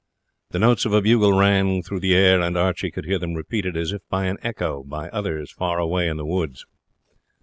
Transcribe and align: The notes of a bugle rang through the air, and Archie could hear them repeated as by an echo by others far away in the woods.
The 0.49 0.57
notes 0.57 0.83
of 0.85 0.93
a 0.93 1.01
bugle 1.03 1.31
rang 1.37 1.83
through 1.83 1.99
the 1.99 2.15
air, 2.15 2.41
and 2.41 2.57
Archie 2.57 2.89
could 2.89 3.05
hear 3.05 3.19
them 3.19 3.35
repeated 3.35 3.77
as 3.77 3.93
by 4.09 4.25
an 4.25 4.39
echo 4.41 4.81
by 4.81 5.09
others 5.09 5.51
far 5.51 5.77
away 5.77 6.07
in 6.07 6.17
the 6.17 6.25
woods. 6.25 6.65